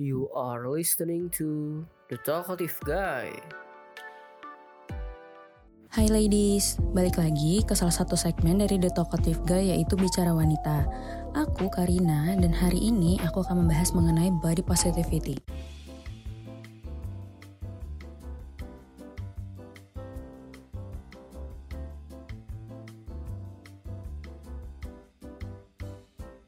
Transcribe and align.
You 0.00 0.32
are 0.32 0.64
listening 0.64 1.28
to 1.36 1.84
The 2.08 2.16
Talkative 2.24 2.72
Guy. 2.88 3.36
Hai 5.92 6.08
ladies, 6.08 6.80
balik 6.96 7.20
lagi 7.20 7.60
ke 7.68 7.76
salah 7.76 7.92
satu 7.92 8.16
segmen 8.16 8.64
dari 8.64 8.80
The 8.80 8.96
Talkative 8.96 9.44
Guy 9.44 9.76
yaitu 9.76 9.92
Bicara 10.00 10.32
Wanita. 10.32 10.88
Aku 11.36 11.68
Karina 11.68 12.32
dan 12.32 12.56
hari 12.56 12.88
ini 12.88 13.20
aku 13.20 13.44
akan 13.44 13.68
membahas 13.68 13.92
mengenai 13.92 14.32
body 14.40 14.64
positivity. 14.64 15.36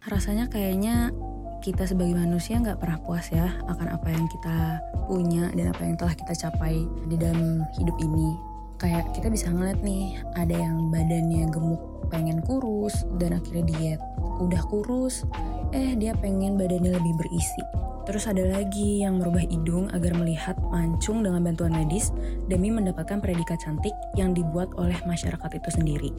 Rasanya 0.05 0.53
kayaknya 0.53 1.17
kita 1.65 1.89
sebagai 1.89 2.13
manusia 2.13 2.61
nggak 2.61 2.77
pernah 2.77 3.01
puas 3.01 3.25
ya 3.33 3.57
akan 3.65 3.89
apa 3.89 4.13
yang 4.13 4.29
kita 4.29 4.77
punya 5.09 5.49
dan 5.57 5.73
apa 5.73 5.81
yang 5.81 5.97
telah 5.97 6.13
kita 6.13 6.37
capai 6.37 6.85
di 7.09 7.17
dalam 7.17 7.65
hidup 7.81 7.97
ini. 8.05 8.37
Kayak 8.77 9.17
kita 9.17 9.33
bisa 9.33 9.49
ngeliat 9.49 9.81
nih 9.81 10.21
ada 10.37 10.53
yang 10.53 10.93
badannya 10.93 11.49
gemuk 11.49 11.81
pengen 12.13 12.45
kurus 12.45 13.09
dan 13.17 13.41
akhirnya 13.41 13.65
diet. 13.65 14.01
Udah 14.45 14.61
kurus, 14.69 15.25
eh 15.73 15.97
dia 15.97 16.13
pengen 16.21 16.61
badannya 16.61 17.01
lebih 17.01 17.25
berisi. 17.25 17.65
Terus 18.05 18.29
ada 18.29 18.45
lagi 18.45 19.01
yang 19.01 19.17
merubah 19.17 19.41
hidung 19.41 19.89
agar 19.97 20.13
melihat 20.21 20.61
mancung 20.69 21.25
dengan 21.25 21.41
bantuan 21.41 21.73
medis 21.73 22.13
demi 22.53 22.69
mendapatkan 22.69 23.25
predikat 23.25 23.57
cantik 23.65 23.97
yang 24.21 24.37
dibuat 24.37 24.69
oleh 24.77 25.01
masyarakat 25.09 25.49
itu 25.49 25.71
sendiri. 25.73 26.13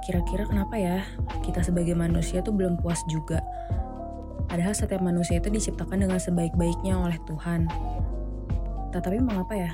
Kira-kira 0.00 0.48
kenapa 0.48 0.80
ya 0.80 1.04
kita 1.44 1.60
sebagai 1.60 1.92
manusia 1.92 2.40
tuh 2.40 2.56
belum 2.56 2.80
puas 2.80 3.04
juga 3.06 3.44
Padahal 4.50 4.74
setiap 4.74 4.98
manusia 4.98 5.38
itu 5.38 5.46
diciptakan 5.46 6.02
dengan 6.02 6.18
sebaik-baiknya 6.18 6.98
oleh 6.98 7.14
Tuhan. 7.22 7.70
Tetapi 8.90 9.22
mengapa 9.22 9.54
ya? 9.54 9.70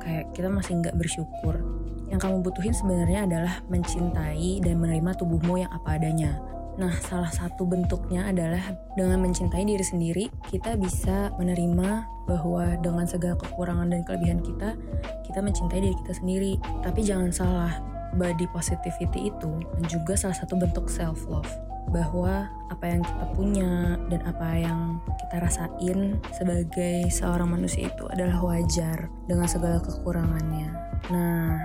Kayak 0.00 0.32
kita 0.32 0.48
masih 0.48 0.80
nggak 0.80 0.96
bersyukur. 0.96 1.60
Yang 2.08 2.24
kamu 2.24 2.36
butuhin 2.40 2.72
sebenarnya 2.72 3.28
adalah 3.28 3.60
mencintai 3.68 4.64
dan 4.64 4.80
menerima 4.80 5.12
tubuhmu 5.20 5.60
yang 5.60 5.68
apa 5.68 6.00
adanya. 6.00 6.40
Nah, 6.80 6.90
salah 7.04 7.28
satu 7.28 7.68
bentuknya 7.68 8.24
adalah 8.32 8.64
dengan 8.96 9.20
mencintai 9.28 9.62
diri 9.62 9.84
sendiri, 9.84 10.24
kita 10.48 10.74
bisa 10.80 11.28
menerima 11.36 12.08
bahwa 12.24 12.80
dengan 12.80 13.04
segala 13.04 13.36
kekurangan 13.36 13.92
dan 13.92 14.08
kelebihan 14.08 14.40
kita, 14.40 14.72
kita 15.28 15.38
mencintai 15.44 15.84
diri 15.84 15.96
kita 16.00 16.16
sendiri. 16.16 16.56
Tapi 16.80 17.04
jangan 17.04 17.30
salah, 17.30 17.76
body 18.16 18.46
positivity 18.50 19.30
itu 19.30 19.50
juga 19.90 20.14
salah 20.14 20.36
satu 20.36 20.54
bentuk 20.58 20.86
self 20.90 21.26
love 21.26 21.50
bahwa 21.92 22.48
apa 22.72 22.84
yang 22.90 23.02
kita 23.04 23.24
punya 23.36 23.72
dan 24.10 24.20
apa 24.26 24.48
yang 24.56 24.80
kita 25.20 25.36
rasain 25.38 26.18
sebagai 26.34 27.06
seorang 27.12 27.54
manusia 27.54 27.86
itu 27.86 28.04
adalah 28.10 28.40
wajar 28.40 29.06
dengan 29.28 29.46
segala 29.46 29.78
kekurangannya. 29.78 30.74
Nah, 31.12 31.60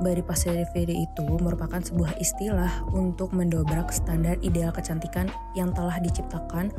body 0.00 0.22
positivity 0.24 1.04
itu 1.04 1.26
merupakan 1.38 1.78
sebuah 1.78 2.16
istilah 2.18 2.70
untuk 2.94 3.34
mendobrak 3.34 3.90
standar 3.92 4.38
ideal 4.42 4.72
kecantikan 4.72 5.28
yang 5.54 5.74
telah 5.74 5.98
diciptakan 6.00 6.72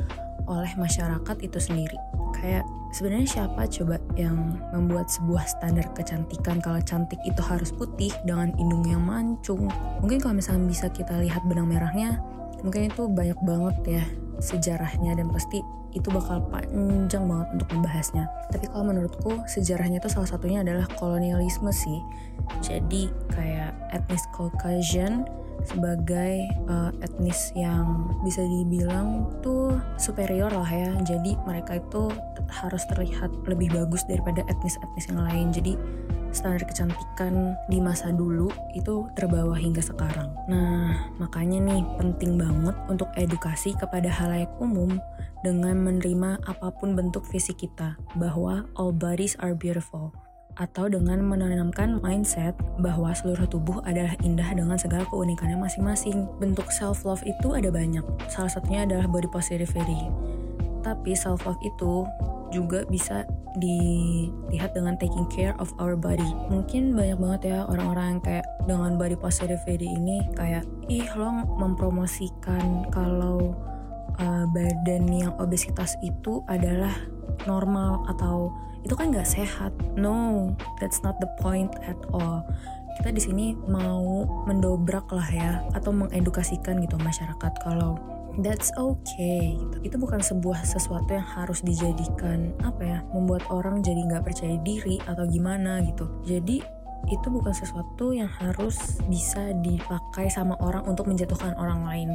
oleh 0.50 0.72
masyarakat 0.74 1.36
itu 1.46 1.58
sendiri. 1.62 1.98
Kayak 2.34 2.66
sebenarnya 2.90 3.28
siapa 3.28 3.62
coba 3.70 3.96
yang 4.18 4.58
membuat 4.74 5.06
sebuah 5.06 5.46
standar 5.46 5.86
kecantikan 5.94 6.58
kalau 6.58 6.82
cantik 6.82 7.22
itu 7.22 7.38
harus 7.38 7.70
putih 7.70 8.10
dengan 8.26 8.50
hidung 8.58 8.82
yang 8.82 9.02
mancung. 9.02 9.70
Mungkin 10.02 10.18
kalau 10.18 10.34
misalnya 10.34 10.66
bisa 10.66 10.86
kita 10.90 11.14
lihat 11.22 11.46
benang 11.46 11.70
merahnya, 11.70 12.18
mungkin 12.66 12.90
itu 12.90 13.06
banyak 13.06 13.38
banget 13.46 13.76
ya 13.86 14.04
sejarahnya 14.40 15.14
dan 15.14 15.28
pasti 15.30 15.62
itu 15.90 16.06
bakal 16.10 16.38
panjang 16.54 17.26
banget 17.26 17.48
untuk 17.58 17.68
membahasnya. 17.74 18.30
Tapi 18.54 18.66
kalau 18.70 18.94
menurutku 18.94 19.42
sejarahnya 19.50 19.98
itu 19.98 20.06
salah 20.06 20.30
satunya 20.30 20.62
adalah 20.62 20.86
kolonialisme 20.98 21.70
sih. 21.74 21.98
Jadi 22.62 23.10
kayak 23.34 23.74
etnis 23.90 24.22
Caucasian 24.30 25.26
sebagai 25.66 26.48
uh, 26.68 26.90
etnis 27.04 27.52
yang 27.56 28.08
bisa 28.24 28.40
dibilang 28.44 29.28
tuh 29.44 29.76
superior 30.00 30.50
lah 30.52 30.68
ya. 30.68 30.90
Jadi 31.04 31.36
mereka 31.44 31.78
itu 31.80 32.08
harus 32.50 32.82
terlihat 32.90 33.30
lebih 33.46 33.70
bagus 33.72 34.04
daripada 34.08 34.44
etnis-etnis 34.48 35.06
yang 35.10 35.20
lain. 35.24 35.46
Jadi 35.52 35.72
standar 36.30 36.62
kecantikan 36.62 37.58
di 37.66 37.82
masa 37.82 38.14
dulu 38.14 38.50
itu 38.74 39.06
terbawa 39.18 39.58
hingga 39.58 39.82
sekarang. 39.82 40.30
Nah, 40.46 41.10
makanya 41.18 41.58
nih 41.58 41.82
penting 41.98 42.38
banget 42.38 42.76
untuk 42.86 43.10
edukasi 43.18 43.74
kepada 43.74 44.06
halayak 44.06 44.50
umum 44.62 44.98
dengan 45.42 45.80
menerima 45.80 46.38
apa 46.46 46.68
pun 46.78 46.94
bentuk 46.94 47.24
fisik 47.26 47.64
kita 47.64 47.96
bahwa 48.14 48.68
all 48.76 48.92
bodies 48.92 49.34
are 49.40 49.56
beautiful 49.56 50.12
atau 50.58 50.90
dengan 50.90 51.22
menanamkan 51.22 52.02
mindset 52.02 52.56
bahwa 52.80 53.14
seluruh 53.14 53.46
tubuh 53.46 53.78
adalah 53.86 54.16
indah 54.24 54.50
dengan 54.54 54.78
segala 54.80 55.06
keunikannya 55.10 55.58
masing-masing. 55.58 56.26
Bentuk 56.42 56.70
self 56.72 57.06
love 57.06 57.22
itu 57.22 57.54
ada 57.54 57.70
banyak. 57.70 58.02
Salah 58.32 58.50
satunya 58.50 58.88
adalah 58.88 59.06
body 59.06 59.28
positivity. 59.30 60.10
Tapi 60.80 61.12
self 61.12 61.44
love 61.46 61.60
itu 61.62 62.08
juga 62.50 62.82
bisa 62.90 63.26
dilihat 63.58 64.74
dengan 64.74 64.94
taking 64.98 65.26
care 65.30 65.54
of 65.58 65.70
our 65.82 65.98
body. 65.98 66.34
Mungkin 66.50 66.94
banyak 66.94 67.18
banget 67.18 67.40
ya 67.54 67.58
orang-orang 67.66 68.18
yang 68.18 68.22
kayak 68.22 68.46
dengan 68.66 68.94
body 68.98 69.16
positivity 69.18 69.86
ini 69.90 70.22
kayak 70.38 70.62
ih 70.86 71.06
lo 71.18 71.30
mempromosikan 71.58 72.86
kalau 72.94 73.54
uh, 74.18 74.44
badan 74.50 75.06
yang 75.10 75.32
obesitas 75.38 75.98
itu 76.02 76.42
adalah 76.46 76.94
normal 77.44 78.06
atau 78.10 78.52
itu 78.80 78.96
kan 78.96 79.12
nggak 79.12 79.28
sehat. 79.28 79.72
No, 79.96 80.50
that's 80.80 81.04
not 81.04 81.20
the 81.20 81.28
point 81.38 81.70
at 81.84 81.98
all. 82.16 82.44
Kita 83.00 83.12
di 83.12 83.22
sini 83.22 83.46
mau 83.68 84.24
mendobrak 84.48 85.08
lah 85.12 85.28
ya 85.28 85.52
atau 85.72 85.92
mengedukasikan 85.92 86.80
gitu 86.84 86.96
masyarakat 87.00 87.52
kalau 87.64 87.96
that's 88.38 88.70
okay 88.78 89.58
gitu. 89.58 89.76
itu 89.82 89.96
bukan 89.98 90.22
sebuah 90.22 90.62
sesuatu 90.62 91.10
yang 91.10 91.26
harus 91.26 91.66
dijadikan 91.66 92.54
apa 92.62 92.82
ya 92.82 92.98
membuat 93.10 93.42
orang 93.50 93.82
jadi 93.82 94.06
nggak 94.06 94.22
percaya 94.22 94.54
diri 94.62 95.02
atau 95.02 95.26
gimana 95.26 95.82
gitu 95.82 96.06
jadi 96.22 96.62
itu 97.08 97.26
bukan 97.32 97.50
sesuatu 97.50 98.12
yang 98.12 98.28
harus 98.28 99.00
bisa 99.08 99.50
dipakai 99.64 100.28
sama 100.28 100.54
orang 100.60 100.84
untuk 100.86 101.08
menjatuhkan 101.08 101.56
orang 101.56 101.82
lain 101.82 102.10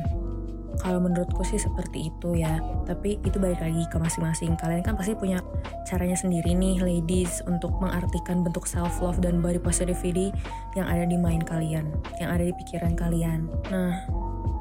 kalau 0.82 1.00
menurutku 1.04 1.42
sih 1.46 1.60
seperti 1.60 2.12
itu 2.12 2.40
ya. 2.40 2.60
Tapi 2.84 3.20
itu 3.24 3.38
balik 3.38 3.62
lagi 3.62 3.84
ke 3.90 3.98
masing-masing. 3.98 4.56
Kalian 4.60 4.84
kan 4.84 4.96
pasti 4.96 5.16
punya 5.16 5.40
caranya 5.88 6.18
sendiri 6.18 6.54
nih 6.56 6.82
ladies 6.82 7.44
untuk 7.46 7.74
mengartikan 7.80 8.42
bentuk 8.42 8.66
self 8.66 9.00
love 9.00 9.22
dan 9.22 9.40
body 9.40 9.62
positivity 9.62 10.34
yang 10.74 10.88
ada 10.90 11.06
di 11.06 11.16
mind 11.16 11.46
kalian 11.46 11.92
yang 12.18 12.30
ada 12.34 12.44
di 12.44 12.54
pikiran 12.56 12.98
kalian. 12.98 13.48
Nah 13.70 14.06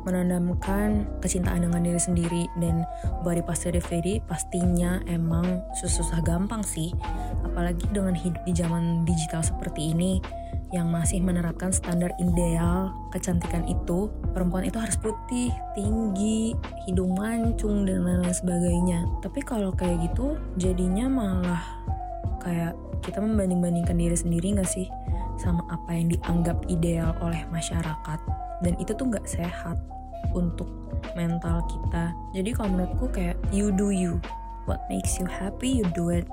menanamkan 0.05 1.09
kecintaan 1.25 1.65
dengan 1.65 1.81
diri 1.81 1.97
sendiri 1.97 2.43
dan 2.61 2.85
body 3.25 3.41
positivity 3.41 4.21
pastinya 4.29 5.01
emang 5.09 5.65
susah 5.81 6.21
gampang 6.21 6.61
sih. 6.61 6.93
Apalagi 7.41 7.89
dengan 7.91 8.13
hidup 8.13 8.41
di 8.45 8.53
zaman 8.53 9.09
digital 9.09 9.41
seperti 9.41 9.97
ini 9.97 10.21
yang 10.75 10.91
masih 10.91 11.23
menerapkan 11.23 11.71
standar 11.71 12.11
ideal 12.19 12.91
kecantikan 13.15 13.63
itu 13.71 14.11
perempuan 14.35 14.67
itu 14.67 14.83
harus 14.83 14.99
putih, 14.99 15.55
tinggi, 15.79 16.51
hidung 16.83 17.15
mancung 17.15 17.87
dan 17.87 18.03
lain-lain 18.03 18.35
sebagainya. 18.35 19.07
Tapi 19.23 19.39
kalau 19.47 19.71
kayak 19.71 20.03
gitu 20.11 20.35
jadinya 20.59 21.07
malah 21.07 21.63
kayak 22.43 22.75
kita 23.07 23.23
membanding-bandingkan 23.23 23.95
diri 23.95 24.19
sendiri 24.19 24.59
gak 24.59 24.67
sih 24.67 24.91
sama 25.39 25.63
apa 25.71 25.95
yang 25.95 26.11
dianggap 26.11 26.59
ideal 26.67 27.15
oleh 27.23 27.47
masyarakat? 27.55 28.19
Dan 28.67 28.75
itu 28.83 28.91
tuh 28.99 29.07
gak 29.15 29.31
sehat 29.31 29.79
untuk 30.35 30.67
mental 31.15 31.63
kita. 31.71 32.11
Jadi 32.35 32.51
kalau 32.51 32.75
menurutku 32.75 33.07
kayak 33.15 33.39
you 33.55 33.71
do 33.71 33.95
you. 33.95 34.19
What 34.67 34.83
makes 34.91 35.23
you 35.23 35.29
happy 35.31 35.71
you 35.71 35.87
do 35.95 36.11
it 36.11 36.27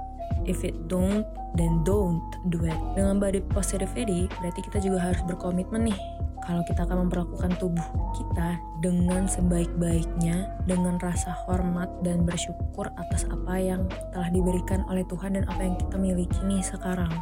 if 0.45 0.63
it 0.65 0.75
don't 0.89 1.25
then 1.55 1.83
don't 1.83 2.23
do 2.51 2.63
it. 2.63 2.77
Dengan 2.95 3.19
body 3.19 3.43
positivity 3.51 4.31
berarti 4.39 4.59
kita 4.63 4.79
juga 4.79 5.11
harus 5.11 5.21
berkomitmen 5.27 5.91
nih. 5.91 5.99
Kalau 6.41 6.65
kita 6.65 6.89
akan 6.89 7.05
memperlakukan 7.05 7.53
tubuh 7.61 7.85
kita 8.17 8.57
dengan 8.81 9.29
sebaik-baiknya 9.29 10.49
dengan 10.65 10.97
rasa 10.97 11.37
hormat 11.45 11.87
dan 12.01 12.25
bersyukur 12.25 12.89
atas 12.97 13.29
apa 13.29 13.61
yang 13.61 13.85
telah 14.09 14.29
diberikan 14.33 14.81
oleh 14.89 15.05
Tuhan 15.05 15.37
dan 15.37 15.45
apa 15.45 15.61
yang 15.61 15.77
kita 15.77 15.95
miliki 16.01 16.41
nih 16.49 16.65
sekarang 16.65 17.13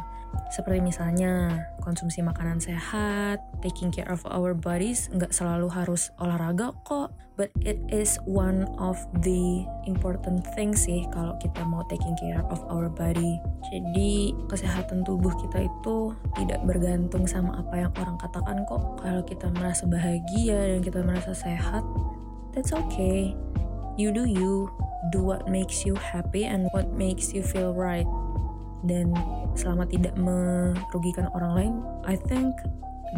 seperti 0.50 0.82
misalnya 0.82 1.64
konsumsi 1.78 2.20
makanan 2.26 2.58
sehat, 2.58 3.38
taking 3.62 3.94
care 3.94 4.10
of 4.10 4.20
our 4.26 4.52
bodies, 4.52 5.06
nggak 5.14 5.30
selalu 5.30 5.70
harus 5.70 6.10
olahraga 6.18 6.74
kok, 6.82 7.14
but 7.38 7.54
it 7.62 7.78
is 7.88 8.18
one 8.26 8.66
of 8.76 8.98
the 9.24 9.64
important 9.86 10.42
things 10.58 10.84
sih 10.84 11.06
kalau 11.14 11.38
kita 11.38 11.62
mau 11.64 11.86
taking 11.86 12.12
care 12.18 12.42
of 12.50 12.58
our 12.66 12.90
body. 12.90 13.38
Jadi 13.70 14.36
kesehatan 14.50 15.06
tubuh 15.06 15.32
kita 15.38 15.64
itu 15.70 16.12
tidak 16.34 16.60
bergantung 16.66 17.24
sama 17.24 17.62
apa 17.62 17.86
yang 17.86 17.92
orang 17.96 18.18
katakan 18.18 18.66
kok. 18.66 18.82
Kalau 19.00 19.22
kita 19.24 19.48
merasa 19.54 19.86
bahagia 19.86 20.76
dan 20.76 20.82
kita 20.82 21.00
merasa 21.00 21.32
sehat, 21.32 21.86
that's 22.52 22.74
okay. 22.74 23.32
You 23.94 24.10
do 24.10 24.26
you, 24.26 24.66
do 25.14 25.22
what 25.22 25.46
makes 25.46 25.86
you 25.86 25.94
happy 25.96 26.44
and 26.44 26.68
what 26.74 26.92
makes 26.92 27.32
you 27.32 27.40
feel 27.40 27.72
right. 27.72 28.08
Dan 28.86 29.12
selama 29.58 29.84
tidak 29.88 30.16
merugikan 30.16 31.28
orang 31.36 31.52
lain, 31.56 31.74
I 32.08 32.16
think 32.16 32.56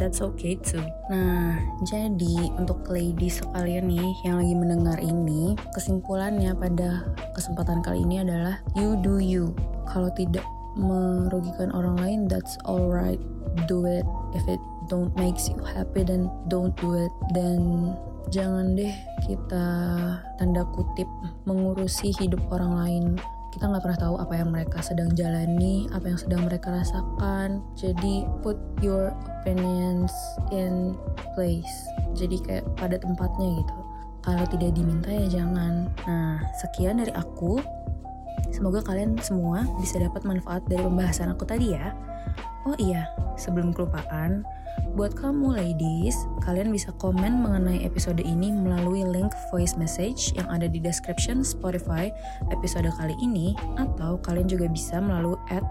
that's 0.00 0.25
okay 0.25 0.56
too. 0.56 0.82
Nah, 1.12 1.61
jadi 1.85 2.50
untuk 2.56 2.88
ladies 2.88 3.44
sekalian 3.44 3.93
nih 3.93 4.11
yang 4.25 4.41
lagi 4.41 4.55
mendengar 4.56 4.99
ini, 4.99 5.55
kesimpulannya 5.76 6.56
pada 6.56 7.05
kesempatan 7.37 7.85
kali 7.85 8.03
ini 8.03 8.25
adalah 8.25 8.59
you 8.75 8.97
do 9.00 9.20
you. 9.20 9.53
Kalau 9.88 10.09
tidak 10.17 10.44
merugikan 10.75 11.69
orang 11.76 11.97
lain, 12.00 12.20
that's 12.26 12.56
alright. 12.64 13.20
Do 13.69 13.85
it. 13.85 14.09
If 14.32 14.49
it 14.49 14.61
don't 14.88 15.12
makes 15.12 15.53
you 15.53 15.61
happy, 15.61 16.09
then 16.09 16.32
don't 16.49 16.73
do 16.81 16.97
it. 16.97 17.12
Dan 17.37 17.93
jangan 18.32 18.73
deh 18.73 18.97
kita 19.29 19.67
tanda 20.41 20.64
kutip 20.73 21.09
mengurusi 21.44 22.17
hidup 22.17 22.41
orang 22.49 22.73
lain 22.81 23.05
kita 23.52 23.69
nggak 23.69 23.84
pernah 23.84 24.00
tahu 24.00 24.16
apa 24.16 24.34
yang 24.40 24.49
mereka 24.49 24.81
sedang 24.81 25.12
jalani, 25.12 25.84
apa 25.93 26.08
yang 26.08 26.16
sedang 26.16 26.49
mereka 26.49 26.72
rasakan. 26.72 27.60
Jadi 27.76 28.25
put 28.40 28.56
your 28.81 29.12
opinions 29.44 30.10
in 30.49 30.96
place. 31.37 31.84
Jadi 32.16 32.40
kayak 32.40 32.64
pada 32.81 32.96
tempatnya 32.96 33.60
gitu. 33.60 33.76
Kalau 34.25 34.44
tidak 34.49 34.72
diminta 34.72 35.12
ya 35.12 35.28
jangan. 35.28 35.93
Nah, 36.08 36.40
sekian 36.64 37.04
dari 37.04 37.12
aku. 37.12 37.60
Semoga 38.49 38.81
kalian 38.81 39.20
semua 39.20 39.69
bisa 39.76 40.00
dapat 40.00 40.25
manfaat 40.25 40.64
dari 40.64 40.81
pembahasan 40.81 41.37
aku 41.37 41.44
tadi 41.44 41.76
ya. 41.76 41.93
Oh 42.64 42.78
iya, 42.81 43.10
sebelum 43.37 43.75
kelupaan, 43.75 44.46
buat 44.92 45.16
kamu 45.16 45.56
ladies, 45.56 46.16
kalian 46.44 46.69
bisa 46.69 46.92
komen 47.00 47.40
mengenai 47.40 47.80
episode 47.84 48.20
ini 48.20 48.52
melalui 48.52 49.04
link 49.08 49.32
voice 49.48 49.72
message 49.80 50.36
yang 50.36 50.44
ada 50.52 50.69
di 50.69 50.76
description 50.76 51.40
Spotify 51.40 52.12
episode 52.52 52.88
kali 53.00 53.16
ini, 53.24 53.56
atau 53.80 54.20
kalian 54.20 54.48
juga 54.48 54.69
bisa 54.69 55.00
melalui 55.00 55.40
at 55.48 55.64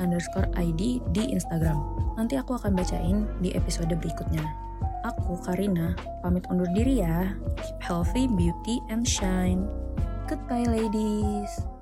underscore 0.00 0.48
ID 0.56 1.00
di 1.12 1.22
Instagram. 1.32 1.80
Nanti 2.16 2.40
aku 2.40 2.56
akan 2.56 2.72
bacain 2.76 3.28
di 3.40 3.52
episode 3.56 3.92
berikutnya. 3.92 4.44
Aku, 5.02 5.34
Karina, 5.42 5.98
pamit 6.22 6.46
undur 6.46 6.68
diri 6.70 7.02
ya. 7.02 7.34
Keep 7.58 7.78
healthy, 7.82 8.24
beauty, 8.30 8.78
and 8.88 9.02
shine. 9.02 9.66
Goodbye, 10.30 10.64
ladies. 10.64 11.81